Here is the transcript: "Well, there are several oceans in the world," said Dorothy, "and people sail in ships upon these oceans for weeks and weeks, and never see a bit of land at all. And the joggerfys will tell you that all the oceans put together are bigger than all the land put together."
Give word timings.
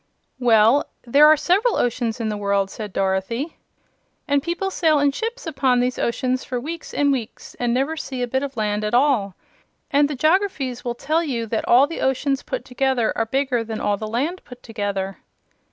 "Well, 0.39 0.87
there 1.03 1.27
are 1.27 1.37
several 1.37 1.75
oceans 1.77 2.19
in 2.19 2.29
the 2.29 2.35
world," 2.35 2.71
said 2.71 2.91
Dorothy, 2.91 3.57
"and 4.27 4.41
people 4.41 4.71
sail 4.71 4.97
in 4.97 5.11
ships 5.11 5.45
upon 5.45 5.79
these 5.79 5.99
oceans 5.99 6.43
for 6.43 6.59
weeks 6.59 6.91
and 6.91 7.11
weeks, 7.11 7.55
and 7.59 7.71
never 7.71 7.95
see 7.95 8.23
a 8.23 8.27
bit 8.27 8.41
of 8.41 8.57
land 8.57 8.83
at 8.83 8.95
all. 8.95 9.35
And 9.91 10.09
the 10.09 10.15
joggerfys 10.15 10.83
will 10.83 10.95
tell 10.95 11.23
you 11.23 11.45
that 11.45 11.67
all 11.67 11.85
the 11.85 12.01
oceans 12.01 12.41
put 12.41 12.65
together 12.65 13.15
are 13.15 13.27
bigger 13.27 13.63
than 13.63 13.79
all 13.79 13.95
the 13.95 14.07
land 14.07 14.43
put 14.43 14.63
together." 14.63 15.17